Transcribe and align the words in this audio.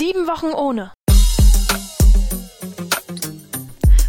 Sieben 0.00 0.26
Wochen 0.26 0.54
ohne. 0.56 0.92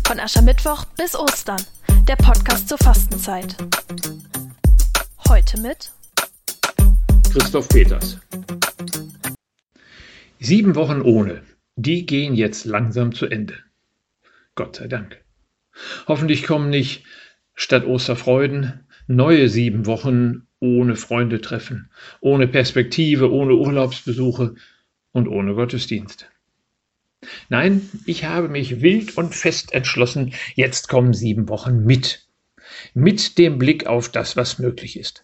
Von 0.08 0.22
Aschermittwoch 0.22 0.86
bis 0.96 1.18
Ostern. 1.18 1.62
Der 2.08 2.16
Podcast 2.16 2.70
zur 2.70 2.78
Fastenzeit. 2.78 3.58
Heute 5.28 5.60
mit 5.60 5.92
Christoph 7.34 7.68
Peters. 7.68 8.22
Sieben 10.40 10.76
Wochen 10.76 11.02
ohne. 11.02 11.44
Die 11.76 12.06
gehen 12.06 12.36
jetzt 12.36 12.64
langsam 12.64 13.14
zu 13.14 13.26
Ende. 13.26 13.56
Gott 14.56 14.78
sei 14.78 14.88
Dank. 14.88 15.22
Hoffentlich 16.08 16.44
kommen 16.44 16.70
nicht 16.70 17.04
statt 17.54 17.86
Osterfreuden 17.86 18.88
neue 19.08 19.50
sieben 19.50 19.86
Wochen 19.88 20.48
ohne 20.62 20.96
Freunde 20.96 21.42
treffen, 21.42 21.90
ohne 22.22 22.48
Perspektive, 22.48 23.30
ohne 23.30 23.56
Urlaubsbesuche 23.56 24.56
und 25.12 25.28
ohne 25.28 25.56
Gottesdienst. 25.56 26.30
Nein, 27.50 27.90
ich 28.06 28.26
habe 28.26 28.50
mich 28.50 28.82
wild 28.82 29.18
und 29.18 29.36
fest 29.36 29.74
entschlossen, 29.74 30.34
jetzt 30.56 30.90
kommen 30.90 31.14
sieben 31.14 31.50
Wochen 31.50 31.86
mit. 31.86 32.26
Mit 32.94 33.38
dem 33.38 33.60
Blick 33.60 33.86
auf 33.86 34.10
das, 34.10 34.36
was 34.36 34.58
möglich 34.58 34.98
ist. 34.98 35.24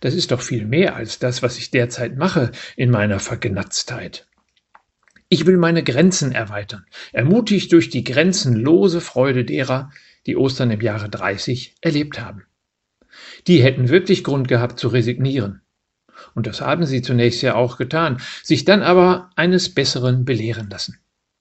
Das 0.00 0.14
ist 0.14 0.30
doch 0.30 0.42
viel 0.42 0.66
mehr 0.66 0.94
als 0.96 1.18
das, 1.18 1.42
was 1.42 1.58
ich 1.58 1.70
derzeit 1.70 2.16
mache 2.16 2.52
in 2.76 2.90
meiner 2.90 3.18
Vergnatztheit. 3.18 4.26
Ich 5.28 5.46
will 5.46 5.56
meine 5.56 5.82
Grenzen 5.82 6.32
erweitern, 6.32 6.84
ermutigt 7.12 7.72
durch 7.72 7.88
die 7.88 8.04
grenzenlose 8.04 9.00
Freude 9.00 9.44
derer, 9.44 9.90
die 10.26 10.36
Ostern 10.36 10.70
im 10.70 10.80
Jahre 10.80 11.08
30 11.08 11.76
erlebt 11.80 12.20
haben. 12.20 12.44
Die 13.46 13.62
hätten 13.62 13.88
wirklich 13.88 14.24
Grund 14.24 14.46
gehabt 14.46 14.78
zu 14.78 14.88
resignieren. 14.88 15.62
Und 16.34 16.46
das 16.46 16.60
haben 16.60 16.86
sie 16.86 17.02
zunächst 17.02 17.42
ja 17.42 17.54
auch 17.54 17.76
getan, 17.76 18.20
sich 18.42 18.64
dann 18.64 18.82
aber 18.82 19.30
eines 19.36 19.74
Besseren 19.74 20.24
belehren 20.24 20.70
lassen. 20.70 20.98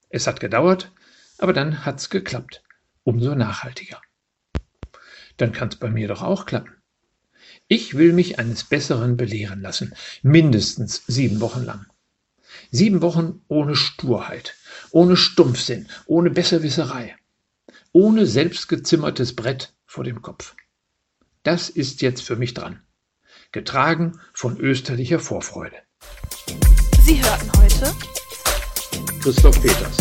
Es 0.10 0.28
hat 0.28 0.40
gedauert, 0.40 0.92
aber 1.38 1.54
dann 1.54 1.86
hat's 1.86 2.10
geklappt. 2.10 2.64
Umso 3.04 3.34
nachhaltiger. 3.34 4.02
Dann 5.38 5.54
kann's 5.54 5.78
bei 5.78 5.90
mir 5.90 6.08
doch 6.08 6.22
auch 6.22 6.46
klappen. 6.46 6.76
Ich 7.68 7.96
will 7.96 8.14
mich 8.14 8.38
eines 8.38 8.66
Besseren 8.66 9.18
belehren 9.18 9.62
lassen, 9.62 9.94
mindestens 10.22 11.04
sieben 11.08 11.40
Wochen 11.40 11.64
lang. 11.64 11.86
Sieben 12.70 13.02
Wochen 13.02 13.42
ohne 13.48 13.76
Sturheit, 13.76 14.56
ohne 14.92 15.18
Stumpfsinn, 15.18 15.88
ohne 16.06 16.30
Besserwisserei, 16.30 17.16
ohne 17.92 18.26
selbstgezimmertes 18.26 19.36
Brett 19.36 19.74
vor 19.86 20.04
dem 20.04 20.22
Kopf. 20.22 20.56
Das 21.44 21.70
ist 21.70 22.02
jetzt 22.02 22.22
für 22.22 22.36
mich 22.36 22.54
dran. 22.54 22.82
Getragen 23.52 24.14
von 24.34 24.58
österlicher 24.58 25.20
Vorfreude. 25.20 25.76
Sie 27.04 27.22
hörten 27.22 27.52
heute 27.58 27.94
Christoph 29.22 29.62
Peters. 29.62 29.98